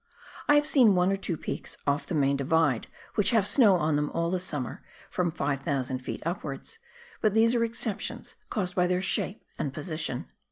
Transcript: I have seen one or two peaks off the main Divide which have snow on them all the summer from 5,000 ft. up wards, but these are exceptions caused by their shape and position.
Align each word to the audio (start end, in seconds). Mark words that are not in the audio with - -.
I 0.49 0.55
have 0.55 0.65
seen 0.65 0.95
one 0.95 1.11
or 1.11 1.15
two 1.15 1.37
peaks 1.37 1.77
off 1.85 2.07
the 2.07 2.15
main 2.15 2.35
Divide 2.35 2.87
which 3.13 3.29
have 3.29 3.45
snow 3.45 3.75
on 3.75 3.97
them 3.97 4.09
all 4.15 4.31
the 4.31 4.39
summer 4.39 4.81
from 5.11 5.29
5,000 5.29 6.03
ft. 6.03 6.21
up 6.25 6.43
wards, 6.43 6.79
but 7.21 7.35
these 7.35 7.53
are 7.53 7.63
exceptions 7.63 8.35
caused 8.49 8.73
by 8.73 8.87
their 8.87 9.03
shape 9.03 9.43
and 9.59 9.71
position. 9.71 10.25